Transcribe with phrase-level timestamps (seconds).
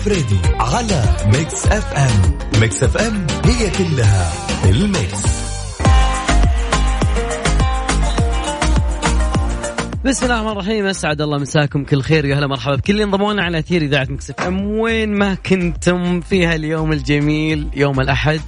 [0.00, 2.38] الفريدي على Mix FM.
[2.60, 4.32] Mix FM هي كلها
[4.64, 5.22] ال Mix.
[10.04, 12.24] بسم الله الرحمن الرحيم أسعد الله مساكم كل خير.
[12.24, 14.70] يا هلا مرحبا بكل اللي انضموا لنا على أثير إذاعة Mix FM.
[14.70, 18.40] وين ما كنتم في هاليوم الجميل يوم الأحد.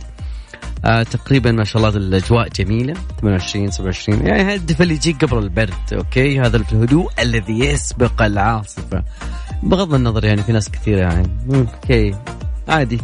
[0.85, 2.95] آه تقريبا ما شاء الله الأجواء جميلة.
[3.21, 9.03] 28 27 يعني هذا اللي يجيك قبل البرد okay؟ هذا الهدوء الذي يسبق العاصفة.
[9.63, 11.29] بغض النظر يعني في ناس كثيرة يعني.
[11.55, 12.15] okay.
[12.69, 13.01] عادي.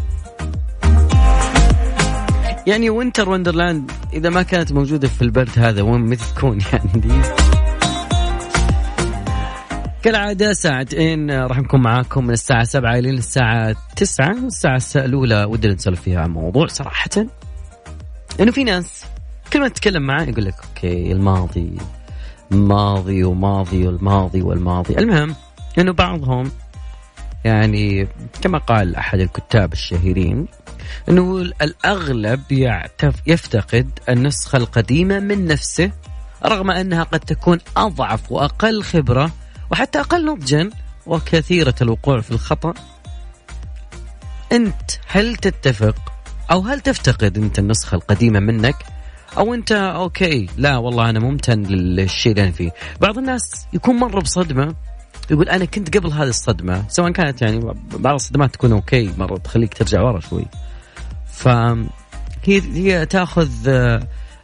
[2.67, 7.23] يعني Winter Wonderland إذا ما كانت موجودة في البرد هذا وين متى تكون يعني دي.
[10.03, 14.33] كالعادة ساعتين راح نكون معاكم من الساعة سبعة إلى الساعة تسعة.
[14.33, 17.11] الساعة الأولى ودنا نسولف فيها عن موضوع صراحة
[18.41, 19.05] إنه في ناس
[19.53, 21.79] كل ما تتكلم معاه يقول لك okay الماضي
[22.51, 24.99] ماضي وماضي والماضي والماضي.
[24.99, 25.35] المهم
[25.79, 26.51] إنه بعضهم
[27.45, 28.09] يعني
[28.43, 30.47] كما قال أحد الكتاب الشهيرين
[31.09, 32.43] أنه الأغلب
[33.27, 35.91] يفتقد النسخة القديمة من نفسه
[36.45, 39.31] رغم أنها قد تكون أضعف وأقل خبرة
[39.71, 40.71] وحتى أقل نضجا
[41.07, 42.75] وكثيرة الوقوع في الخطأ.
[44.53, 46.13] أنت هل تتفق
[46.51, 48.77] أو هل تفتقد أنت النسخة القديمة منك؟
[49.37, 52.71] أو أنت okay لا والله أنا ممتن للشيء اللي أنا فيه.
[53.01, 54.75] بعض الناس يكون مر بصدمة
[55.31, 57.61] يقول أنا كنت قبل هذه الصدمة سواء كانت يعني
[57.99, 60.45] بعض الصدمات تكون okay مرة تخليك ترجع ورا شوي.
[61.33, 61.87] فهي
[62.75, 63.51] هي تأخذ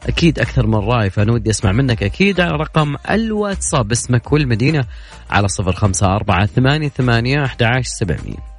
[0.09, 4.85] أكيد أكثر من رأي فأنا ودي أسمع منك أكيد على رقم الواتساب اسمك والمدينة
[5.31, 8.54] على صفر خمسة أربعة ثمانية ثمانية احدى عشر سبعمئه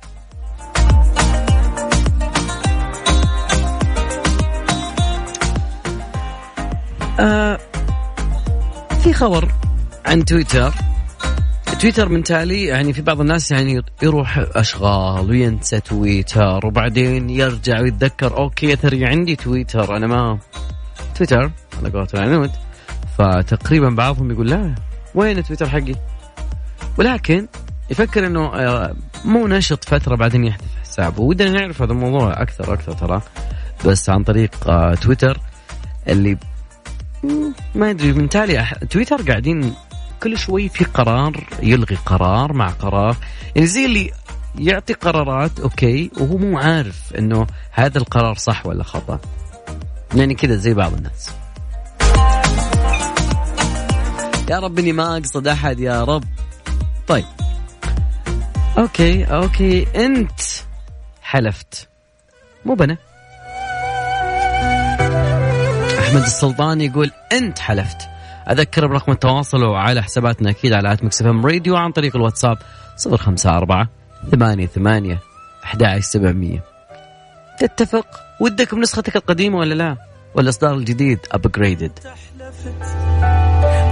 [7.19, 7.59] آه
[9.03, 9.51] في خبر
[10.05, 10.73] عن تويتر.
[11.79, 18.37] تويتر من تالي يعني في بعض الناس يعني يروح أشغال وينسى تويتر وبعدين يرجع ويتذكر
[18.37, 20.39] okay ترى عندي تويتر؟ أنا ما
[21.15, 22.51] تويتر على قولة العنود
[23.17, 24.75] فتقريبا بعضهم يقول لا
[25.15, 25.95] وين تويتر حقي؟
[26.97, 27.47] ولكن
[27.89, 28.95] يفكر إنه آه،
[29.25, 33.21] مو نشط فترة بعدين يحذف حسابه ودنا نعرف هذا الموضوع أكثر أكثر ترى
[33.85, 35.39] بس عن طريق آه، تويتر
[36.07, 36.37] اللي
[37.75, 39.73] ما أدري من تالي تويتر قاعدين
[40.23, 43.15] كل شوي في قرار يلغي قرار مع قرار.
[43.55, 44.11] يعني زي اللي
[44.59, 49.19] يعطي قرارات okay وهو مو عارف إنه هذا القرار صح ولا خطأ.
[50.15, 51.31] يعني كذا زي بعض الناس.
[54.49, 56.23] يا رب إني ما أقصد أحد يا رب.
[57.07, 57.25] طيب.
[58.77, 60.41] okay okay أنت
[61.21, 61.87] حلفت.
[62.65, 62.97] مو بنا.
[66.15, 67.97] أحمد السلطان يقول أنت حلفت.
[68.49, 72.57] أذكر برقم التواصل وعلى حساباتنا أكيد على آت مكس إم راديو عن طريق الواتساب
[73.07, 73.87] 054
[74.31, 75.19] ثمانية ثمانية
[75.63, 76.59] 11700
[77.59, 78.05] تتفق؟
[78.41, 79.97] ودك بنسختك القديمة ولا لا؟
[80.35, 81.99] والإصدار الجديد أبجريدد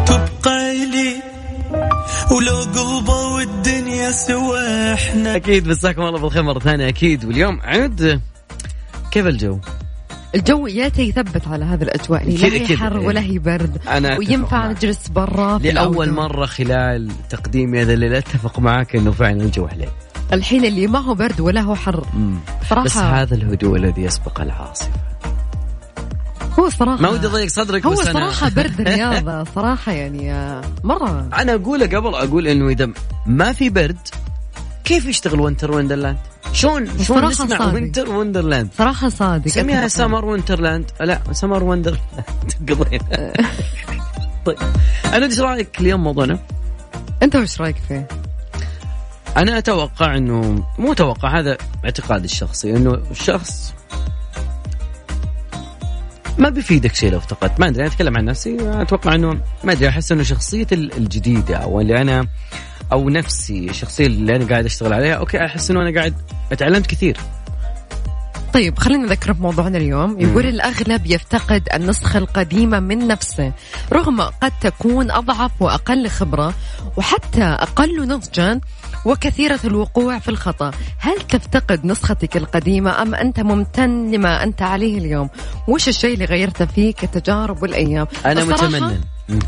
[0.06, 1.16] تبقى لي
[2.32, 5.36] ولو قلبة والدنيا سوا إحنا.
[5.36, 7.26] أكيد مساكم الله بالخير مرة ثانية أكيد.
[7.26, 8.22] واليوم عد
[9.12, 9.60] كيف الجو؟
[10.36, 15.08] الجو ياتي يثبت على هذه الأجواء لا هي حر ولا هي برد أنا وينفع نجلس
[15.08, 19.90] برا لأول مرة خلال تقديمي هذا الليل أتفق معك إنه فعلا الجو حليل
[20.34, 22.04] الحين اللي ما هو برد ولا هو حر.
[22.70, 24.92] صراحة بس هذا الهدوء الذي يسبق العاصفة.
[26.60, 28.56] هو صراحة ما ودي أضيق صدرك هو بس صراحة أنا...
[28.56, 31.30] برد الرياض صراحة يعني آه، مرة.
[31.34, 32.90] أنا أقوله قبل أقول إنه إذا
[33.26, 34.08] ما في برد
[34.84, 36.18] كيف يشتغل Winter Wonderland؟
[36.54, 37.74] شلون شلون نسمع صادق.
[37.74, 42.04] Winter Wonderland؟ صراحة صادق سميها Summer Wonderland لا Summer Wonderland
[42.70, 43.34] قضينا
[44.46, 44.58] طيب
[45.06, 46.40] أنا إيش رأيك اليوم موضوعنا؟
[47.24, 48.08] أنت وش رأيك فيه؟
[49.38, 53.74] أنا أتوقع إنه مو أتوقع هذا اعتقادي الشخصي إنه الشخص
[56.38, 59.90] ما بيفيدك شيء لو افتقدت ما أدري أنا أتكلم عن نفسي أتوقع إنه ما أدري
[59.90, 62.28] أحس إنه شخصيتي الجديدة أو اللي أنا
[62.92, 65.14] أو نفسي الشخصيه اللي أنا قاعد أشتغل عليها.
[65.14, 66.14] أوكي أحس إنه أنا قاعد
[66.52, 67.18] أتعلمت كثير.
[68.54, 70.20] طيب خلينا نذكر بموضوعنا اليوم.
[70.20, 73.52] يقول الأغلب يفتقد النسخة القديمة من نفسه
[73.94, 76.54] رغم قد تكون أضعف وأقل خبرة
[76.98, 78.62] وحتى أقل نضجا
[79.06, 80.72] وكثيرة الوقوع في الخطأ.
[80.98, 85.30] هل تفتقد نسختك القديمة أم أنت ممتن لما أنت عليه اليوم؟
[85.68, 89.02] وش الشيء اللي غيرته فيك التجارب والأيام أنا متمنن.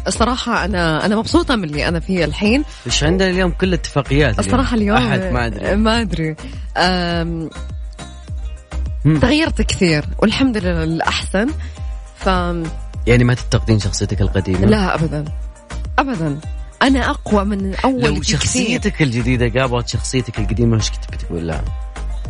[0.07, 2.63] الصراحة أنا أنا مبسوطة من اللي أنا فيه الحين.
[2.85, 5.75] إيش عندنا اليوم؟ كل اتفاقيات الصراحة اليوم أحد ما أدري.
[5.75, 6.35] ما أدري.
[9.21, 11.47] تغيرت كثير والحمد لله للأحسن
[12.15, 12.27] ف
[13.07, 15.25] يعني ما تفتقدين شخصيتك القديمة؟ لا أبدا.
[15.99, 16.39] أبدا.
[16.81, 18.39] أنا أقوى من أول لو بكثير.
[18.39, 21.63] شخصيتك الجديدة قابلت شخصيتك القديمة وش كنت بتقول لها؟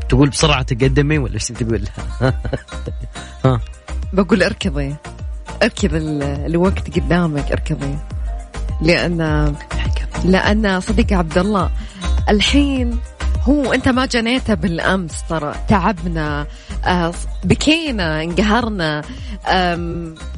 [0.09, 2.33] تقول بسرعة تقدمي ولا إيش تقول لها؟
[3.45, 3.59] ها.
[4.13, 4.95] بقول اركضي.
[5.63, 7.97] اركض ال- الوقت قدامك اركضي
[8.81, 9.53] لأن
[10.25, 11.69] لأن صديقي عبد الله
[12.29, 12.99] الحين
[13.43, 16.45] هو أنت ما جنيته بالأمس ترى تعبنا
[16.85, 17.13] آه،
[17.43, 19.01] بكينا انقهرنا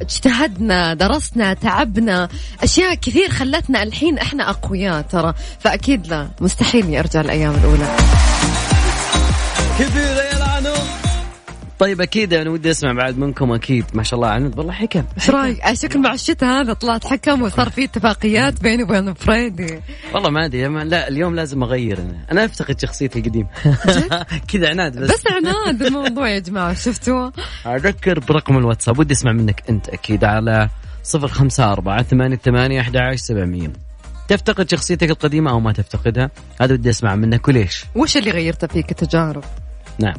[0.00, 2.28] اجتهدنا درسنا تعبنا
[2.62, 5.34] أشياء كثير خلتنا الحين إحنا أقوياء ترى.
[5.60, 7.96] فأكيد لا مستحيل اني ارجع الأيام الأولى.
[9.80, 10.37] العنو
[11.78, 13.84] طيب أكيد أنا ودي أسمع بعد منكم أكيد.
[13.94, 15.04] ما شاء الله عنود والله حكم.
[15.16, 19.80] إيش رأيك؟ شكل مع الشتاء هذا طلعت حكم وصار في اتفاقيات بيني وبين فريدي.
[20.14, 22.24] والله ما أدري لا اليوم لازم أغير أنا.
[22.32, 23.48] أنا أفتقد شخصيتي القديمه
[24.52, 25.10] كذا عناد بس.
[25.10, 27.30] بس عناد الموضوع يا جماعة شفتوا؟
[27.66, 30.68] أذكر برقم الواتساب ودي أسمع منك أنت أكيد على
[31.02, 33.72] صفر خمسة أربعة ثمانية ثمانية أحد عشر سبعمية.
[34.28, 36.30] تفتقد شخصيتك القديمة أو ما تفتقدها؟
[36.60, 39.44] هذا ودي أسمع منك وليش؟ وش اللي غيرته فيك تجارب؟
[39.98, 40.14] نعم.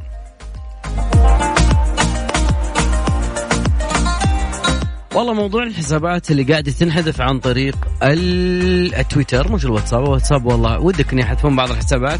[5.16, 10.04] والله موضوع الحسابات اللي قاعدة تنحذف عن طريق ال- التويتر مش الواتساب.
[10.04, 12.20] الواتساب والله ودك ان يحذفون بعض الحسابات.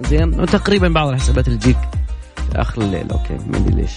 [0.00, 1.76] زين وتقريبا بعض الحسابات اللي تجيك
[2.56, 3.10] آخر الليل.
[3.10, 3.90] أوكي ما أدري ليش.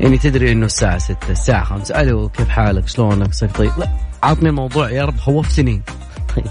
[0.00, 3.88] يعني تدري إنه الساعة 6 الساعة 5 ألو كيف حالك؟ شلونك؟ صيف طيب؟ لا
[4.22, 5.82] عطني الموضوع يا رب خوفتني
[6.36, 6.44] طيب.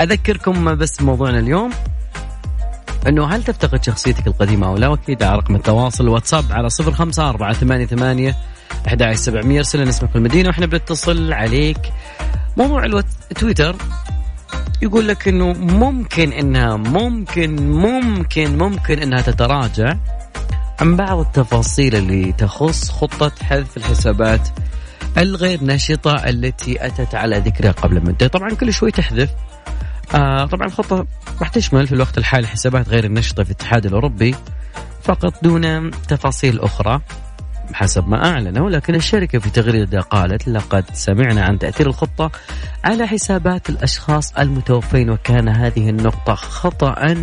[0.00, 1.70] أذكركم بس موضوعنا اليوم.
[3.08, 7.22] إنه هل تفتقد شخصيتك القديمة أو لا؟ وأكيد على رقم التواصل الواتساب على صفر خمسة
[8.88, 11.92] أربعة ثمانية ثمانية أحد عشر سبعمية ارسل لنا اسمك والمدينة وإحنا بنتصل عليك.
[12.56, 13.06] موضوع الوت...
[13.36, 13.76] تويتر
[14.82, 19.96] يقول لك إنه ممكن انها ممكن ممكن ممكن إنها تتراجع
[20.80, 24.48] عن بعض التفاصيل اللي تخص خطة حذف الحسابات
[25.18, 28.26] الغير نشطة التي أتت على ذكرها قبل مدة.
[28.26, 29.30] طبعا كل شوي تحذف.
[30.14, 31.06] آه طبعا الخطة
[31.40, 34.34] راح تشمل في الوقت الحالي حسابات غير النشطة في الاتحاد الأوروبي
[35.02, 37.00] فقط دون تفاصيل أخرى.
[37.72, 42.30] حسب ما أعلنوا لكن الشركة في تغريدة قالت لقد سمعنا عن تأثير الخطة
[42.84, 47.14] على حسابات الأشخاص المتوفين وكان هذه النقطة خطأ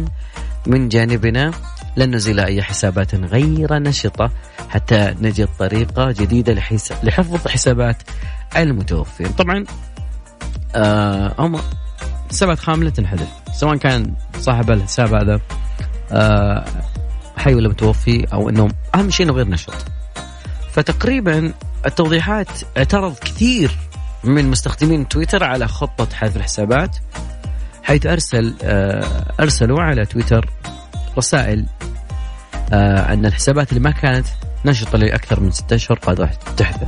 [0.67, 1.51] من جانبنا
[1.97, 4.31] لن نزيل أي حسابات غير نشطة
[4.69, 6.53] حتى نجد طريقة جديدة.
[7.03, 7.97] لحفظ حسابات
[8.57, 9.65] المتوفين طبعا
[10.75, 11.59] آه هم
[12.29, 15.39] حسابات خاملة تنحذف سواء كان صاحب الحساب هذا
[16.11, 16.65] آه
[17.37, 19.73] حي ولا متوفي أو أنه أهم شيء أنه غير نشط
[20.77, 21.53] فتقريبا
[21.85, 22.47] التوضيحات
[22.77, 23.77] اعترض كثير
[24.23, 26.97] من مستخدمين تويتر على خطة حذف الحسابات
[27.83, 30.49] حيث أرسل آه أرسلوا على تويتر
[31.17, 31.65] رسائل
[32.73, 34.27] آه أن الحسابات اللي ما كانت
[34.65, 36.87] نشطة لأكثر من ستة أشهر راح تحذف.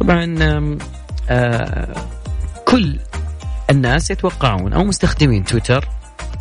[0.00, 0.36] طبعا
[1.30, 1.94] آه
[2.64, 2.98] كل
[3.70, 5.88] الناس يتوقعون أو مستخدمين تويتر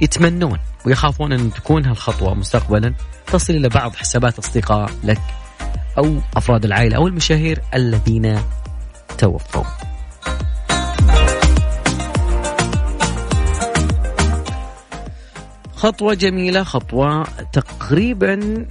[0.02, 2.94] يتمنون ويخافون أن تكون هالخطوة مستقبلا
[3.28, 5.22] تصل إلى بعض حسابات أصدقاء لك.
[5.98, 8.38] أو أفراد العائلة أو المشاهير الذين
[9.18, 9.64] توفوا.
[15.76, 17.24] خطوة جميلة خطوة
[17.54, 18.66] تقريبا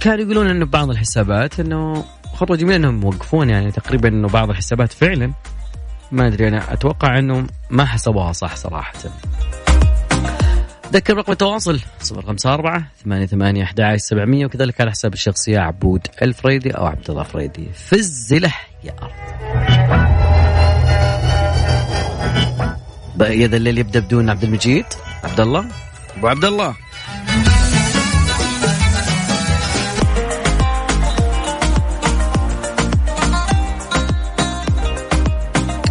[0.00, 2.04] كانوا يقولون إنه بعض الحسابات إنه
[2.34, 5.32] خطوة جميلة إنهم يوقفون يعني تقريبا إنه بعض الحسابات فعلا
[6.12, 8.92] ما أدري أنا أتوقع إنه ما حسبوها صح صراحة
[10.94, 11.80] ذكر رقم التواصل؟
[12.12, 17.68] 054 88 11 700 وكذلك على حساب الشخصية عبود الفريدي أو عبد الله فريدي.
[17.74, 19.12] فز له يا أرض
[23.16, 24.84] بقى ذا الليل يبدأ بدون عبد المجيد.
[25.24, 25.64] عبد الله؟
[26.16, 26.74] أبو عبد الله.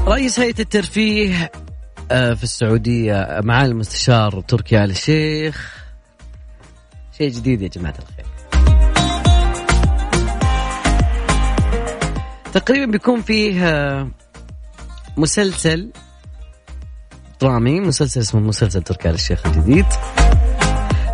[0.08, 1.52] رئيس هيئة الترفيه
[2.14, 5.84] في السعودية معالي المستشار تركي آل الشيخ.
[7.18, 8.26] شيء جديد يا جماعة الخير.
[12.54, 14.12] تقريبا بيكون فيه آه،
[15.18, 15.90] مسلسل
[17.42, 19.86] درامي مسلسل اسمه مسلسل تركي آل الشيخ الجديد.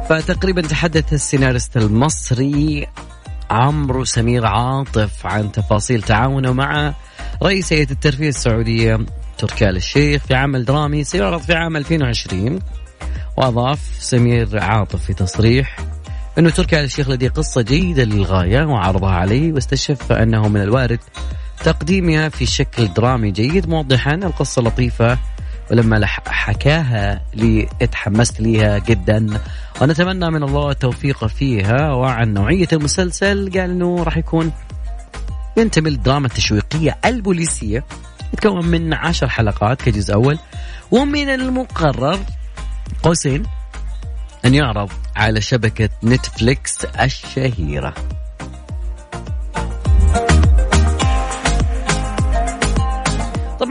[0.10, 2.88] فتقريبا تحدث السيناريست المصري
[3.50, 6.94] عمرو سمير عاطف عن تفاصيل تعاونه مع
[7.44, 9.00] رئيس هيئة الترفيه السعودية
[9.40, 12.60] تركي آل الشيخ في عمل درامي سيعرض في عام 2020
[13.38, 15.78] وأضاف سمير عاطف في تصريح
[16.38, 21.00] أنه تركي آل الشيخ لديه قصة جيدة للغاية وعرضها عليه واستشف أنه من الوارد
[21.64, 25.18] تقديمها في شكل درامي جيد موضحا القصة لطيفة
[25.72, 29.40] ولما حكاها لي اتحمست ليها جدا.
[29.82, 33.52] ونتمنى من الله التوفيق فيها وعن نوعية المسلسل.
[33.52, 34.52] قال إنه راح يكون
[35.58, 37.84] ينتمي للدراما التشويقية البوليسية.
[38.34, 40.40] يتكون من عشر حلقات كجزء أول.
[40.92, 42.20] ومن المقرر
[43.04, 43.44] قوسين
[44.46, 47.94] أن يعرض على شبكة نتفليكس الشهيرة.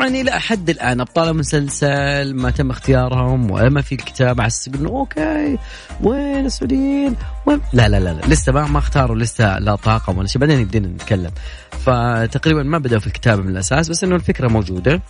[0.08, 4.88] طبعا إلى حد الآن أبطال المسلسل ما تم اختيارهم ولا ما في الكتاب على انه
[4.88, 5.58] okay
[6.02, 8.20] وين السعوديين؟ وين؟ لا لا لا, لا.
[8.26, 11.30] لسه ما ما اختاروا لسه لا طاقم ولا شيء بعدين يبدينا نتكلم.
[11.70, 15.02] فتقريبا ما بدأوا في الكتابه من الأساس بس إنه الفكرة موجودة.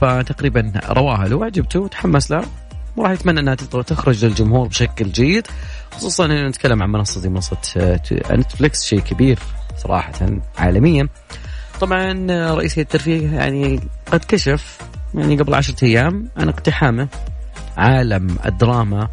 [0.00, 2.44] فتقريبا رواها له وعجبته وتحمس لها
[2.96, 5.46] وراح يتمنى إنها تخرج للجمهور بشكل جيد
[5.92, 7.56] خصوصا إنه نتكلم عن منصة زي منصة
[8.30, 9.38] نتفلكس شيء كبير
[9.78, 10.12] صراحة
[10.58, 11.08] عالميا.
[11.82, 13.80] طبعا رئيس الترفيه يعني
[14.12, 14.78] قد كشف
[15.14, 17.08] يعني قبل عشرة أيام عن اقتحامه
[17.76, 19.08] عالم الدراما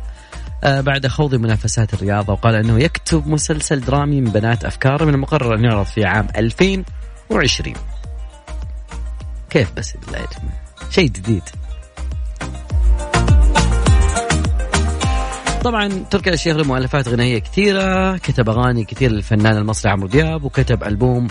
[0.64, 5.56] آه، بعد خوض منافسات الرياضة وقال أنه يكتب مسلسل درامي من بنات أفكاره من المقرر
[5.56, 7.74] أن يعرض في عام 2020
[9.50, 10.28] كيف بس بالله
[10.90, 11.44] شيء جديد.
[15.64, 20.84] طبعا تركي الشيخ له مؤلفات غنائية كثيرة كتب أغاني كثير للفنان المصري عمرو دياب وكتب
[20.84, 21.28] ألبوم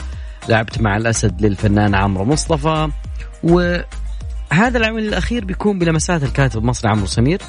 [0.50, 2.88] لعبت مع الأسد للفنان عمرو مصطفى.
[3.42, 7.40] وهذا العمل الأخير بيكون بلمسات الكاتب المصري عمرو سمير.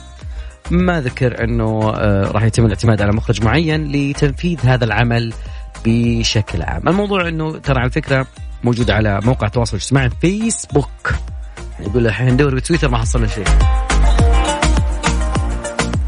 [0.72, 5.34] ما ذكر إنه آه، راح يتم الاعتماد على مخرج معين لتنفيذ هذا العمل
[5.86, 6.88] بشكل عام.
[6.88, 8.28] الموضوع إنه ترى على فكرة
[8.64, 11.14] موجود على موقع التواصل الاجتماعي فيسبوك.
[11.80, 13.46] يقول الحين ندور بتويتر ما حصلنا شيء.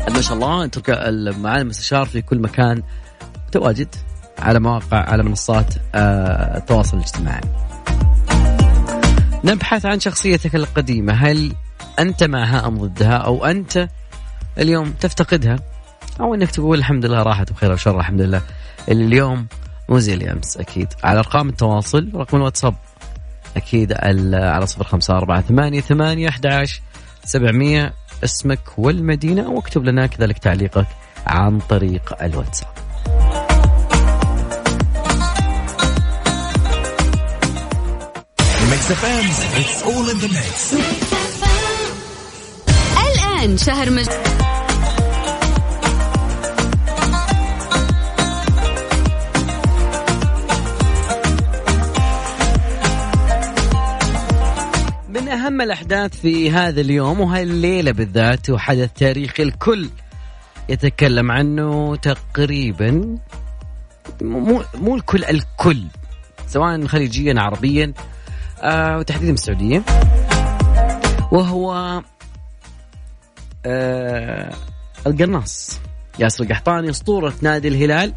[0.10, 2.84] ما شاء الله تلقى المعالم المستشار في كل مكان
[3.48, 3.96] متواجد.
[4.42, 7.42] على مواقع على منصات آه، التواصل الاجتماعي.
[9.44, 11.14] نبحث عن شخصيتك القديمة.
[11.14, 11.54] هل
[12.00, 13.90] أنت معها أم ضدها؟ أو أنت
[14.58, 15.56] اليوم تفتقدها؟
[16.20, 18.42] أو أنك تقول الحمد لله راحت بخير وشر الحمد لله.
[18.90, 19.48] اليوم
[19.90, 20.88] مو زي الأمس أكيد.
[21.04, 22.76] على أرقام التواصل رقم الواتساب
[23.58, 23.94] أكيد
[24.34, 26.66] على صفر خمسة أربعة ثمانية ثمانية أحد
[27.24, 27.94] سبعمية.
[28.24, 30.88] اسمك والمدينة وأكتب لنا كذلك تعليقك
[31.28, 32.70] عن طريق الواتساب.
[43.08, 44.06] الآن شهر مج...
[55.10, 59.90] من أهم الأحداث في هذا اليوم وهي الليلة بالذات وحدث تاريخي الكل
[60.70, 63.18] يتكلم عنه تقريبا
[64.22, 65.84] مو مو الكل الكل
[66.48, 67.94] سواء خليجيا عربيا.
[68.62, 69.84] آه وتحديدا السعوديه
[71.32, 72.02] وهو
[73.66, 74.54] آه
[75.08, 75.80] القناص.
[76.20, 78.14] ياسر القحطاني أسطورة نادي الهلال.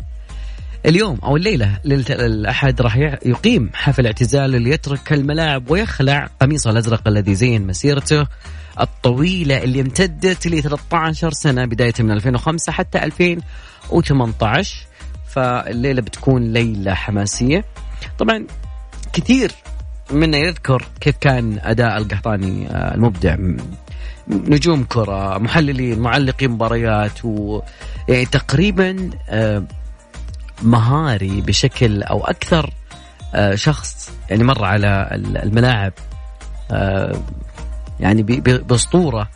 [0.87, 7.35] اليوم أو الليلة ليله الاحد راح يقيم حفل اعتزال ليترك الملاعب ويخلع قميصه الأزرق الذي
[7.35, 8.27] زين مسيرته
[8.81, 14.87] الطويلة اللي امتدت ل 13 سنة بداية من 2005 حتى 2018
[15.29, 17.65] فالليلة بتكون ليلة حماسية.
[18.19, 18.47] طبعا
[19.13, 19.53] كثير
[20.11, 23.37] منا يذكر كيف كان أداء القحطاني آه، المبدع.
[24.29, 27.61] نجوم كرة محللين معلقين مباريات و
[28.09, 29.65] يعني تقريبا آه،
[30.63, 32.71] مهاري بشكل أو أكثر
[33.35, 35.09] آه، شخص يعني مر على
[35.43, 35.93] الملاعب
[38.01, 39.29] يعني بأسطورة.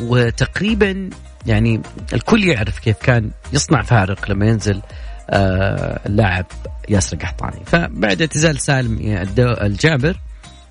[0.00, 1.10] وتقريبا
[1.46, 1.80] يعني
[2.12, 4.82] الكل يعرف كيف كان يصنع فارق لما ينزل
[5.30, 6.46] اللاعب
[6.88, 7.64] ياسر قحطاني.
[7.66, 8.98] فبعد اعتزال سالم
[9.38, 10.20] الجابر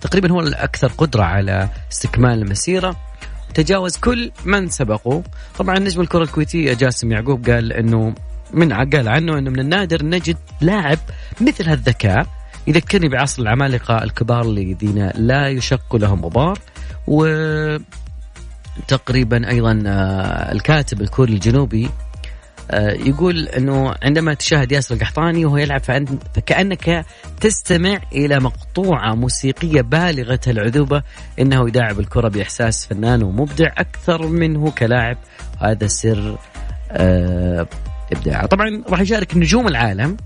[0.01, 2.95] تقريبا هو الأكثر قدرة على استكمال المسيرة.
[3.53, 5.23] تجاوز كل من سبقه.
[5.57, 8.15] طبعا نجم الكرة الكويتية جاسم يعقوب قال أنه
[8.53, 10.99] من قال عنه أنه من النادر نجد لاعب
[11.41, 12.27] مثل هالذكاء.
[12.67, 16.59] يذكرني بعصر العمالقة الكبار الذين لا يشق لهم غبار.
[17.07, 17.25] و
[18.87, 22.06] تقريبا أيضا آه، الكاتب الكوري الجنوبي آه،
[22.73, 25.81] يقول إنه عندما تشاهد ياسر القحطاني وهو يلعب
[26.35, 27.05] فكأنك
[27.41, 31.03] تستمع إلى مقطوعة موسيقية بالغة العذوبة
[31.39, 35.17] إنه يداعب الكرة بإحساس فنان ومبدع أكثر منه كلاعب.
[35.59, 36.37] هذا سر
[36.91, 37.67] آه،
[38.11, 38.45] إبداعه.
[38.45, 40.17] طبعا راح يشارك نجوم العالم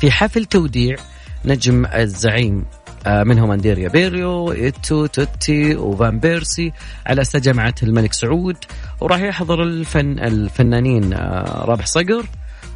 [0.00, 0.96] في حفل توديع
[1.44, 6.72] نجم الزعيم آه، منهم أنديريا بيريو إيتو توتي وفان بيرسي.
[7.06, 8.56] على جامعة الملك سعود
[9.00, 12.24] وراح يحضر الفن الفنانين آه، رابح صقر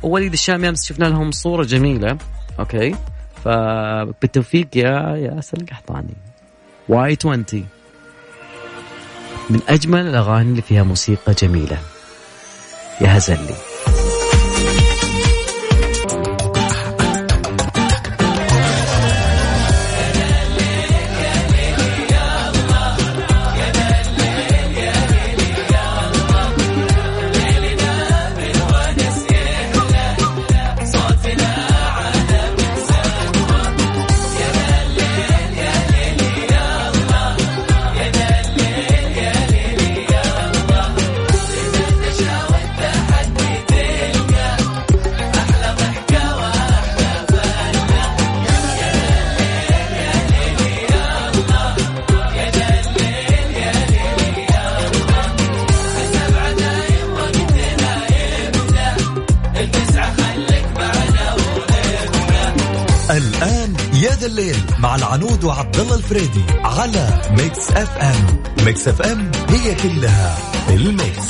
[0.03, 2.19] ووليد الشامي امس شفنا لهم صورة جميلة.
[2.59, 2.95] أوكي.
[3.45, 6.17] فبالتوفيق يا ياسر القحطاني.
[6.89, 7.45] واي 20
[9.51, 11.79] من أجمل الأغاني اللي فيها موسيقى جميلة.
[13.01, 13.74] يا هزلي.
[65.15, 68.27] العنود وعبد الله الفريدي على Mix FM.
[68.67, 70.37] Mix FM هي كلها
[70.71, 71.29] ال mix.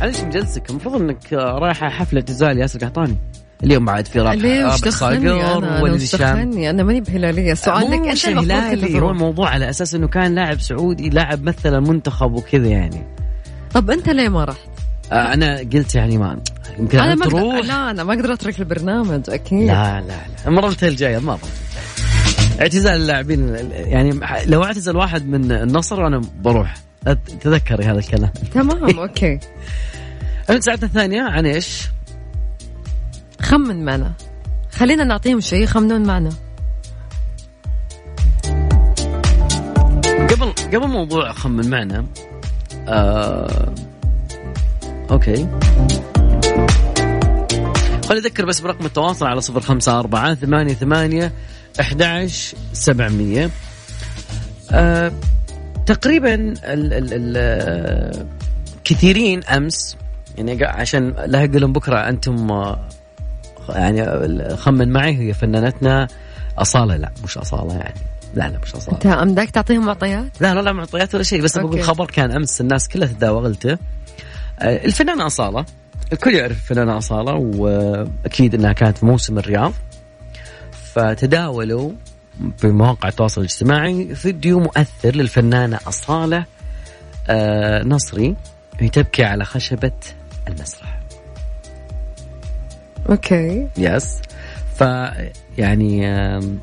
[0.00, 3.16] معلش مجلسك المفروض إنك رايحه حفلة اعتزال ياسر قحطاني.
[3.64, 4.42] اليوم بعد في رابح.
[4.42, 7.54] ليه وش دخلني صقر أنا وش دخلني أنا ماني بهلالية.
[7.54, 9.00] سؤالك انت هلالي.
[9.00, 9.10] هو.
[9.10, 13.21] الموضوع على أساس إنه كان لاعب سعودي لاعب مثل المنتخب وكذا يعني.
[13.74, 14.68] طب أنت ليه ما رحت؟
[15.12, 16.38] آه أنا قلت يعني ما
[16.78, 19.66] يمكن أنا ما أقدر لا أنا ما أقدر أترك البرنامج أكيد.
[19.66, 20.16] لا لا لا.
[20.46, 26.74] المرة الجاية المرة الجاية اعتزال اللاعبين يعني لو اعتزل واحد من النصر أنا بروح.
[27.40, 28.30] تذكري هذا الكلام.
[28.54, 29.38] تمام أوكي.
[30.58, 31.88] ساعتنا الثانية عن إيش؟
[33.42, 34.12] خمن معنا
[34.72, 36.30] خلينا نعطيهم شيء يخمنون معنا
[40.30, 42.06] قبل قبل موضوع خمن معنا
[42.88, 43.74] آه
[45.10, 45.46] أوكي.
[48.08, 51.32] خليني أذكر بس برقم التواصل على صفر خمسة أربعة ثمانية ثمانية
[51.80, 52.28] أحد
[52.72, 53.50] سبعمية.
[54.70, 55.12] آه
[55.86, 58.26] تقريبا ال ال ال
[58.84, 59.96] كثيرين أمس
[60.38, 62.88] يعني عشان لا يقولون بكرة أنتم آه،
[63.68, 66.08] يعني خمن معي هي فنانتنا.
[66.58, 68.00] أصالة؟ لا مش أصالة يعني.
[68.34, 68.96] لا لا مش أصالة.
[68.96, 71.58] أنت أمداك تعطيهم معطيات؟ لا لا لا معطيات ولا شيء بس.
[71.58, 73.78] بقول خبر كان أمس الناس كلها تداولته
[74.60, 75.64] آه، الفنانه أصالة
[76.12, 79.72] الكل يعرف الفنانه أصالة وأكيد إنها كانت في موسم الرياض.
[80.94, 81.90] فتداولوا
[82.58, 86.44] في مواقع التواصل الاجتماعي فيديو مؤثر للفنانة أصالة
[87.28, 88.36] آه، نصري
[88.80, 89.92] وهي تبكي على خشبة
[90.48, 91.00] المسرح.
[93.10, 93.68] okay.
[93.78, 94.16] yes
[94.82, 95.12] ف
[95.58, 96.58] يعني آم،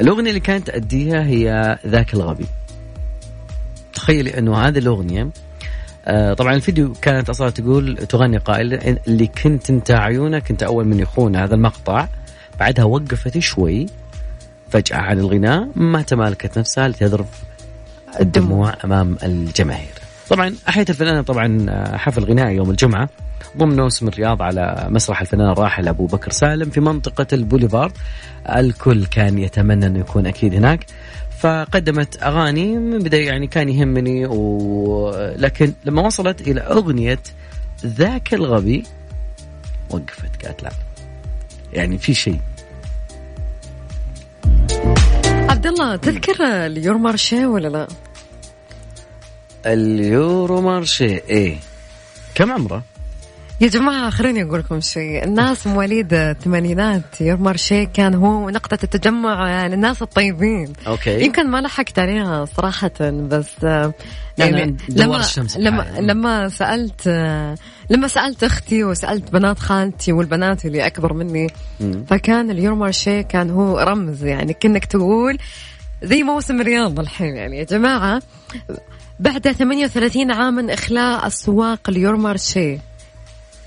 [0.00, 2.46] الأغنية اللي كانت تأديها هي ذاك الغبي
[3.92, 5.28] تخيلي إنه هذه الأغنية
[6.06, 11.00] آه، طبعا الفيديو كانت أصلا تقول تغني قائل اللي كنت أنت عيونك انت أول من
[11.00, 12.08] يخون هذا المقطع
[12.60, 13.86] بعدها وقفت شوي
[14.70, 17.26] فجأة عن الغناء ما تمالكت نفسها لتذرف
[18.20, 19.94] الدموع أمام الجماهير.
[20.30, 23.08] طبعا أحيت الفنانة طبعا آه، حفل غنائي يوم الجمعة
[23.56, 27.92] ضمن موسم الرياض على مسرح الفنان الراحل أبو بكر سالم في منطقة البوليفارد.
[28.56, 30.86] الكل كان يتمنى انه يكون أكيد هناك.
[31.38, 35.10] فقدمت أغاني من بداية يعني كان يهمني و...
[35.36, 37.18] لكن لما وصلت إلى أغنية
[37.86, 38.82] ذاك الغبي
[39.90, 40.70] وقفت قالت لا
[41.72, 42.40] يعني في شيء
[45.48, 47.88] عبد الله تذكر اليور مارشي ولا لا؟
[49.72, 51.56] اليورومارشيه إيه
[52.34, 52.82] كم عمره؟
[53.60, 60.02] يا جماعة خليني أقول لكم شيء الناس مواليد الثمانينات يورومارشيه كان هو نقطة التجمع للناس
[60.02, 63.48] الطيبين okay يمكن ما لحقت عليها صراحة بس
[64.38, 65.22] يعني لما
[65.56, 66.00] لما بحالها.
[66.00, 67.08] لما سألت
[67.90, 71.46] لما سألت أختي وسألت بنات خالتي والبنات اللي أكبر مني.
[72.06, 75.38] فكان اليورومارشيه كان هو رمز يعني كأنك تقول
[76.02, 78.22] زي موسم الرياض الحين يعني يا جماعة.
[79.20, 82.78] بعد 38 عام من إخلاء أسواق اليورومارشيه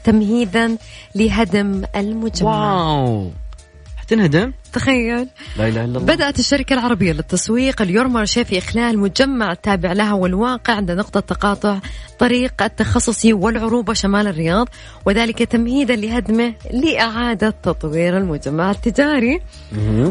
[0.04, 0.78] تمهيدا
[1.16, 2.74] لهدم المجمع.
[2.74, 3.32] wow!
[3.98, 5.28] حتنهدم؟ تخيل.
[5.58, 6.00] لا إله إلا الله.
[6.00, 7.82] بدأت الشركة العربية للتسويق.
[7.82, 11.80] اليورومارشيه في إخلاء المجمع التابع لها والواقع عند نقطة تقاطع
[12.20, 14.70] طريق التخصصي والعروبة شمال الرياض
[15.06, 19.42] وذلك تمهيدا لهدمه لإعادة تطوير المجمع التجاري.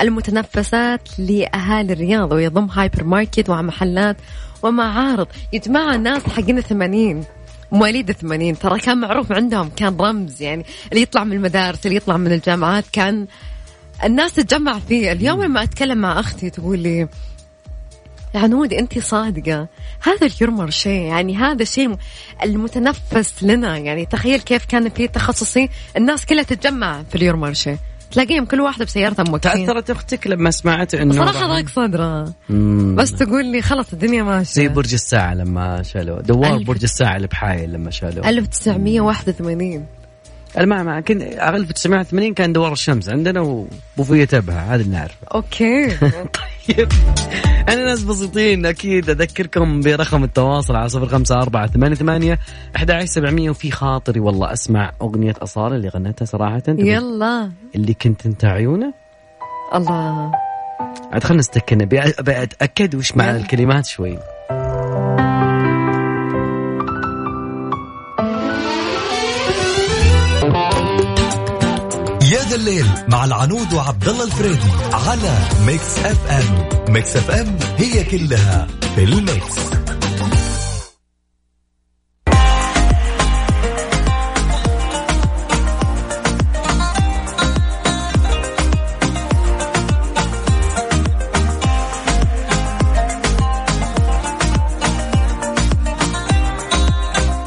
[0.00, 4.16] المتنفسات لأهالي الرياض ويضم هايبر ماركت ومحلات
[4.62, 7.24] ومعارض يا الناس حقين الثمانين.
[7.74, 8.58] مواليد الثمانين.
[8.58, 10.64] ترى كان معروف عندهم كان رمز يعني.
[10.92, 13.26] اللي يطلع من المدارس اللي يطلع من الجامعات كان
[14.04, 15.12] الناس تتجمع فيه.
[15.12, 17.08] اليوم لما أتكلم مع أختي تقول لي
[18.34, 19.68] عنود أنت صادقة؟
[20.02, 21.96] هذا ال Euromarché يعني هذا الشيء
[22.42, 23.78] المتنفس لنا.
[23.78, 25.68] يعني تخيل كيف كان في تخصصي.
[25.96, 27.76] الناس كلها تتجمع في ال Euromarché
[28.14, 32.34] تلاقيهم كل واحدة بسيارتها موقفين تأثرت أختك لما سمعت إنه صراحة ضاق صدرها.
[32.94, 34.52] بس تقول لي خلاص الدنيا ماشية.
[34.52, 36.20] زي برج الساعة لما شالوه.
[36.20, 36.62] دوار.
[36.62, 38.28] برج الساعة اللي بحايل لما شالوه.
[38.28, 39.86] 1981
[40.56, 45.88] أنا ما ما كنت 1980 كان دوار الشمس عندنا وبوفية تبها هذا اللي نعرفه okay.
[46.68, 46.88] طيب.
[47.68, 52.38] أنا ناس بسيطين أكيد أذكركم برقم التواصل على صفر خمسة أربعة ثمانية ثمانية
[52.76, 56.62] أحد عشر سبعمية وفي خاطري والله أسمع أغنية أصالة اللي غنتها صراحة.
[56.68, 57.50] يلا.
[57.74, 58.94] اللي كنت أنت عيونه؟
[59.74, 60.32] الله.
[61.12, 64.18] عاد خلنا نستكن أبي أتأكد وش معنى الكلمات شوي.
[72.54, 76.68] الليل مع العنود وعبد الله الفريدي على Mix FM.
[76.92, 79.54] Mix FM هي كلها في ال mix.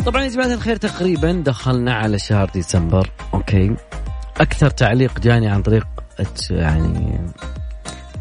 [0.06, 3.76] طبعا يا جماعة الخير تقريبا دخلنا على شهر ديسمبر okay؟
[4.42, 5.88] أكثر تعليق جاني عن طريق
[6.50, 7.20] يعني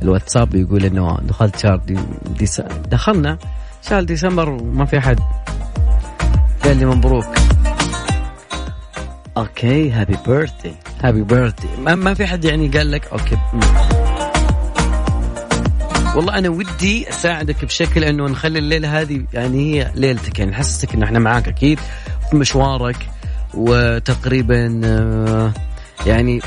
[0.03, 1.99] الواتساب يقول إنه دخلت شهر دي
[2.89, 3.39] دخلنا
[3.83, 5.21] شهر ديسمبر وما في أحد.
[6.65, 7.27] قال لي مبروك.
[9.37, 13.37] okay happy birthday happy birthday ما, في حد يعني قال لك okay.
[16.17, 20.39] والله أنا ودي أساعدك بشكل إنه نخلي الليلة هذه يعني هي ليلتك.
[20.39, 21.79] يعني نحسسك إنه إحنا معاك أكيد.
[22.31, 23.09] في مشوارك
[23.55, 25.53] وتقريبا آه،
[26.07, 26.41] يعني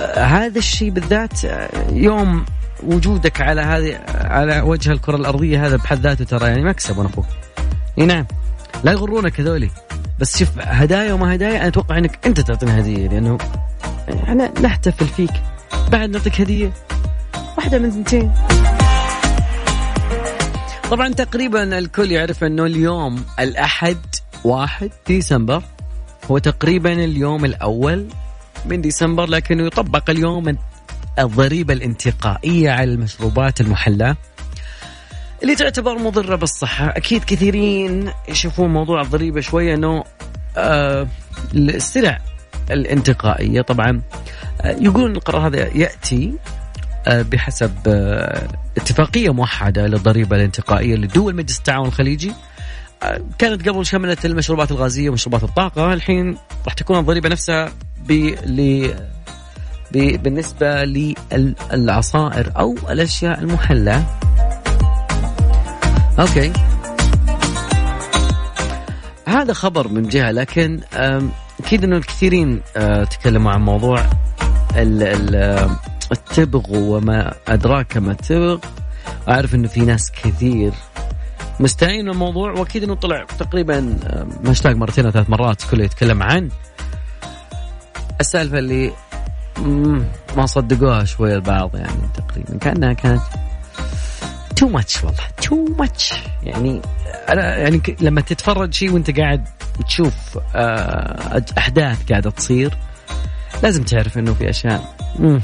[0.00, 2.44] آه، هذا الشيء بالذات آه، يوم
[2.82, 7.26] وجودك على هذه على وجه الكرة الأرضية هذا بحد ذاته ترى يعني مكسب وأنا أخوك
[7.98, 8.26] إي نعم.
[8.84, 9.70] لا يغرونك هذولي.
[10.18, 13.38] بس شوف هدايا وما هدايا أنا أتوقع إنك أنت تعطينا هدية لأنه
[14.24, 15.32] إحنا نحتفل فيك.
[15.90, 16.72] بعد نعطيك هدية.
[17.56, 18.32] واحدة من ثنتين.
[20.90, 23.98] طبعا تقريبا الكل يعرف إنه اليوم الأحد
[24.44, 25.62] واحد ديسمبر
[26.30, 28.06] هو تقريبا اليوم الأول
[28.64, 30.56] من ديسمبر لكنه يطبق اليوم
[31.18, 34.16] الضريبة الانتقائية على المشروبات المحلاه
[35.42, 36.86] اللي تعتبر مضرة بالصحة.
[36.88, 40.04] أكيد كثيرين يشوفون موضوع الضريبة شوية إنه
[40.56, 41.08] آه
[41.54, 42.18] السلع
[42.70, 43.62] الانتقائية.
[43.62, 44.02] طبعا
[44.60, 46.34] آه يقولون القرار هذا يأتي
[47.06, 52.32] آه، بحسب آه، اتفاقية موحدة للضريبة الانتقائية لدول مجلس التعاون الخليجي.
[53.38, 57.72] كانت قبل شملت المشروبات الغازية ومشروبات الطاقة الحين راح تكون الضريبة نفسها
[58.06, 58.34] ب
[59.92, 64.02] ب- بالنسبة للعصائر أو الأشياء المحلاه
[66.20, 66.52] أوكي.
[69.26, 70.80] هذا خبر من جهة لكن
[71.60, 72.60] أكيد إنه الكثيرين
[73.10, 74.00] تكلموا عن موضوع
[74.76, 75.70] ال- ال-
[76.12, 78.58] التبغ وما أدراك ما التبغ.
[79.28, 80.72] أعرف إنه في ناس كثير
[81.62, 86.22] مستائين من الموضوع واكيد انه طلع تقريبا آه، هاشتاج مرتين أو ثلاث مرات كله يتكلم
[86.22, 86.48] عن
[88.20, 88.92] السالفة اللي
[90.36, 93.22] ما صدقوها شوية البعض يعني تقريبا كأنها كانت
[94.56, 96.82] too much والله too much يعني
[97.28, 99.48] أنا يعني لما تتفرج شيء وأنت قاعد
[99.86, 102.76] تشوف آه، أحداث قاعدة تصير
[103.62, 104.94] لازم تعرف إنه في أشياء.
[105.18, 105.40] no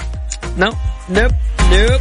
[1.10, 1.30] nope
[1.72, 2.00] nope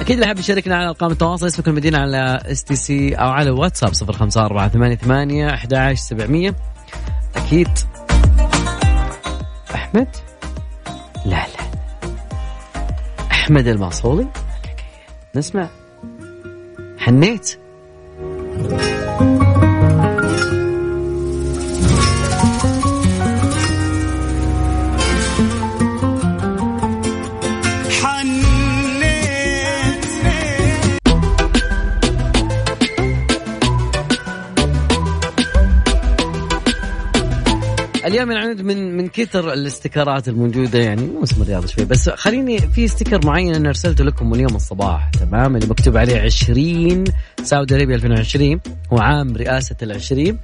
[0.00, 5.44] أكيد اللي حاب يشاركنا على أرقام التواصل اسمك المدينة على STC أو على الواتساب 05488
[5.48, 6.54] 11700
[7.36, 7.68] أكيد.
[9.74, 10.08] أحمد؟
[11.26, 11.70] لا لا
[13.30, 14.26] أحمد المعصولي
[15.34, 15.68] نسمع.
[16.98, 17.58] حنيت.
[38.10, 43.26] اليوم العنود من من كثر الاستيكرات الموجودة يعني موسم الرياض شوي بس خليني في استيكر
[43.26, 47.04] معين أنا أرسلته لكم اليوم الصباح تمام؟ اللي مكتوب عليه 20
[47.42, 48.60] سعودي أرابيا 2020
[48.92, 50.38] هو عام رئاسة العشرين.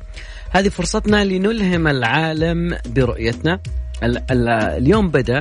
[0.50, 3.60] هذه فرصتنا لنلهم العالم برؤيتنا.
[4.02, 5.40] ال ال اليوم بدأ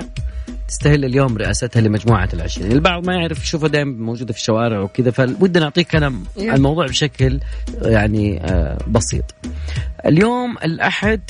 [0.67, 2.71] تستهل اليوم رئاستها لمجموعة العشرين.
[2.71, 7.39] البعض ما يعرف يشوفها دائما موجودة في الشوارع وكذا فودنا نعطيك أنا الموضوع بشكل
[7.81, 9.35] يعني آه، بسيط.
[10.05, 11.21] اليوم الأحد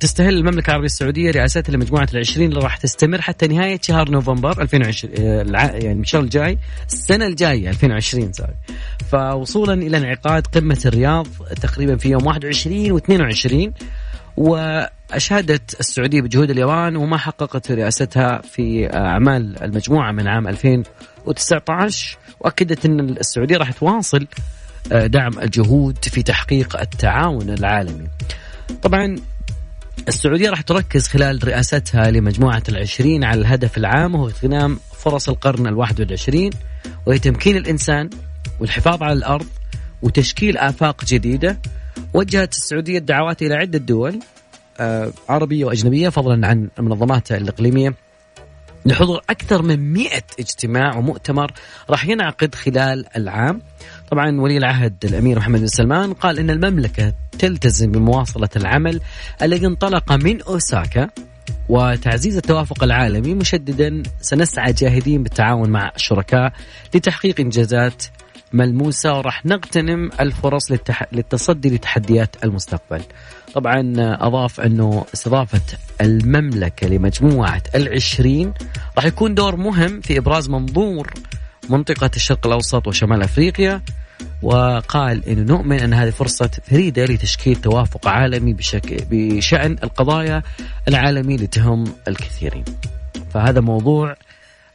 [0.00, 5.14] تستهل المملكة العربية السعودية رئاستها لمجموعة العشرين اللي راح تستمر حتى نهاية شهر نوفمبر 2020
[5.18, 8.54] آه، يعني الشهر الجاي السنة الجاية 2020 سوري
[9.10, 11.26] فوصولا إلى انعقاد قمة الرياض
[11.62, 13.72] تقريبا في يوم 21 و 22
[14.36, 23.00] وأشادت السعودية بجهود اليابان وما حققته رئاستها في أعمال المجموعة من عام 2019 وأكدت أن
[23.00, 24.26] السعودية راح تواصل
[24.92, 28.08] آه، دعم الجهود في تحقيق التعاون العالمي.
[28.82, 29.16] طبعا
[30.08, 36.00] السعودية راح تركز خلال رئاستها لمجموعة العشرين على الهدف العام وهو اغتنام فرص القرن الواحد
[36.00, 36.50] والعشرين
[37.06, 38.10] وهي تمكين الإنسان
[38.60, 39.46] والحفاظ على الأرض
[40.02, 41.58] وتشكيل آفاق جديدة.
[42.14, 44.20] وجهت السعودية الدعوات إلى عدة دول
[44.80, 47.94] آه، عربية وأجنبية فضلا عن المنظمات الإقليمية
[48.86, 50.08] لحضور أكثر من 100
[50.38, 51.52] اجتماع ومؤتمر
[51.90, 53.62] راح ينعقد خلال العام.
[54.10, 59.00] طبعا ولي العهد الأمير محمد بن سلمان قال أن المملكة تلتزم بمواصلة العمل
[59.42, 61.08] الذي انطلق من أوساكا
[61.68, 66.52] وتعزيز التوافق العالمي مشددا سنسعى جاهدين بالتعاون مع الشركاء
[66.94, 68.04] لتحقيق إنجازات
[68.52, 71.02] ملموسة وراح نغتنم الفرص للتح...
[71.12, 73.02] للتصدي لتحديات المستقبل.
[73.54, 75.60] طبعا أضاف أنه استضافة
[76.00, 78.54] المملكة لمجموعة العشرين
[78.96, 81.14] راح يكون دور مهم في إبراز منظور
[81.70, 83.82] منطقة الشرق الأوسط وشمال أفريقيا
[84.42, 90.42] وقال انه نؤمن أن هذه فرصة فريدة لتشكيل توافق عالمي بشكل بشأن القضايا
[90.88, 92.64] العالميه اللي تهم الكثيرين.
[93.34, 94.16] فهذا موضوع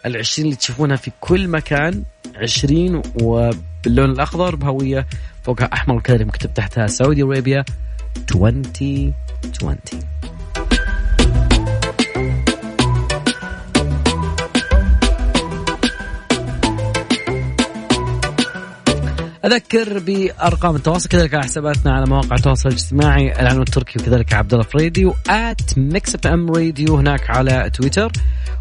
[0.05, 2.03] العشرين اللي تشوفونها في كل مكان
[2.35, 5.07] عشرين وباللون الأخضر بهوية
[5.43, 7.65] فوقها أحمر وكذلك مكتوب تحتها Saudi Arabia
[8.17, 9.77] 2020
[19.45, 24.65] أذكر بأرقام التواصل كذلك على حساباتنا على مواقع التواصل الاجتماعي العنود التركي وكذلك عبد الله
[24.65, 28.11] فريدي و at Mix FM Radio هناك على تويتر.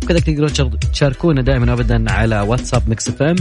[0.02, 3.36] وكذلك تقدرون تشاركونا دائما ابدا على واتساب Mix FM.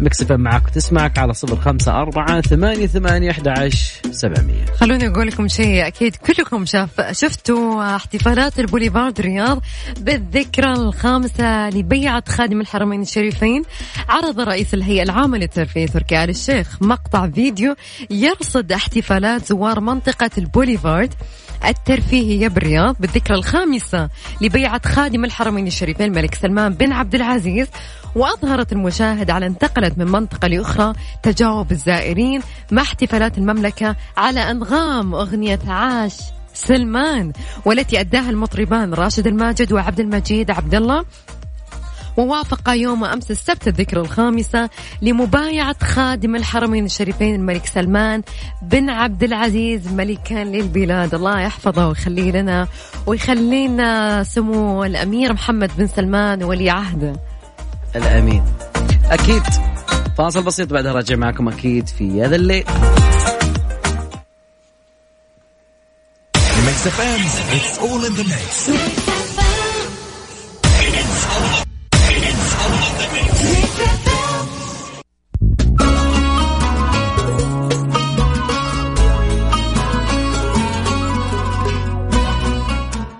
[0.00, 3.70] Mix FM معك وتسمعك على صفر خمسة أربعة ثمانية ثمانية أحد
[4.10, 4.64] سبعمية.
[4.76, 9.62] خلوني أقول لكم شيء أكيد كلكم شاف شفتوا احتفالات البوليفارد رياض
[10.00, 13.62] بالذكرى الخامسة لبيعة خادم الحرمين الشريفين
[14.08, 17.74] عرض رئيس الهيئة العامة للترفيه تركي آل الشيخ مقطع فيديو
[18.10, 21.14] يرصد احتفالات زوار منطقة البوليفارد
[21.64, 24.08] الترفيهية بالرياض بالذكرى الخامسة
[24.40, 27.68] لبيعة خادم الحرمين الشريفين الملك سلمان بن عبد العزيز
[28.14, 30.92] وأظهرت المشاهد على انتقلت من منطقة لأخرى
[31.22, 32.40] تجاوب الزائرين
[32.70, 36.16] مع احتفالات المملكة على أنغام أغنية عاش
[36.54, 37.32] سلمان
[37.64, 41.04] والتي أداها المطربان راشد الماجد وعبد المجيد عبد الله
[42.18, 44.70] ووافق يوم أمس السبت الذكرى الخامسة
[45.02, 48.22] لمبايعة خادم الحرمين الشريفين الملك سلمان
[48.62, 51.14] بن عبد العزيز ملكا للبلاد.
[51.14, 52.68] الله يحفظه ويخليه لنا
[53.06, 57.20] ويخلينا سمو الأمير محمد بن سلمان ولي عهده
[57.96, 58.44] الأمين.
[59.04, 59.42] أكيد.
[60.18, 62.64] فاصل بسيط بعدها راجع معكم أكيد في هذا الليل.
[66.68, 67.22] Mix FM,
[67.56, 69.17] it's all in the mix.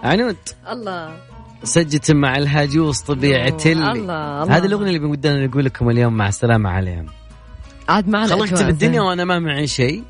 [0.09, 0.37] عنود.
[0.71, 1.17] الله.
[1.65, 4.57] سجت مع الهاجوس طبيعة الله, الله.
[4.57, 7.07] هذه الأغنية اللي بدنا نقول لكم اليوم مع السلامة عليهم.
[7.89, 10.05] عاد معنا خلقت بالدنيا وأنا ما معي شيء.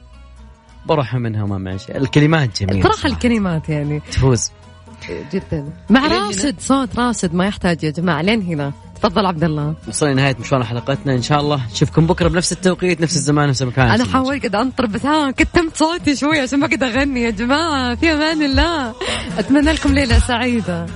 [0.87, 1.97] بروح منها وما معي شيء.
[1.97, 3.09] الكلمات جميلة صراحة.
[3.09, 4.01] الكلمات يعني.
[4.01, 4.51] تفوز.
[5.33, 5.73] جدا.
[5.91, 8.23] مع راشد صوت راشد ما يحتاج يا جماعة.
[8.23, 8.73] لين هنا.
[9.03, 9.75] تفضل عبد الله.
[9.89, 11.15] وصلنا نهاية مشوار حلقتنا.
[11.15, 13.91] إن شاء الله نشوفكم بكرة بنفس التوقيت نفس الزمان نفس المكان.
[13.91, 17.23] أنا حاولت قد أنطر بس ها كتمت صوتي شوي عشان ما قد أغني.
[17.23, 18.95] يا جماعة في أمان الله.
[19.39, 20.87] أتمنى لكم ليلة سعيدة.